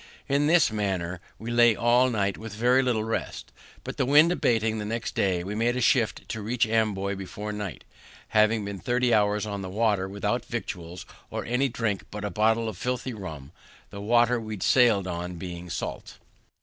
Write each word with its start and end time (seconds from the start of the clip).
In 0.27 0.47
this 0.47 0.71
manner 0.71 1.19
we 1.37 1.51
lay 1.51 1.75
all 1.75 2.09
night, 2.09 2.35
with 2.35 2.55
very 2.55 2.81
little 2.81 3.03
rest; 3.03 3.51
but, 3.83 3.97
the 3.97 4.05
wind 4.07 4.31
abating 4.31 4.79
the 4.79 4.83
next 4.85 5.13
day, 5.13 5.43
we 5.43 5.53
made 5.53 5.75
a 5.77 5.79
shift 5.79 6.27
to 6.29 6.41
reach 6.41 6.65
Amboy 6.65 7.13
before 7.15 7.51
night, 7.51 7.83
having 8.29 8.65
been 8.65 8.79
thirty 8.79 9.13
hours 9.13 9.45
on 9.45 9.61
the 9.61 9.69
water, 9.69 10.09
without 10.09 10.43
victuals, 10.43 11.05
or 11.29 11.45
any 11.45 11.69
drink 11.69 12.05
but 12.09 12.25
a 12.25 12.31
bottle 12.31 12.67
of 12.67 12.79
filthy 12.79 13.13
rum, 13.13 13.51
and 13.51 13.51
the 13.91 14.01
water 14.01 14.39
we 14.41 14.57
sail'd 14.59 15.05
on 15.05 15.35
being 15.35 15.69
salt. 15.69 16.17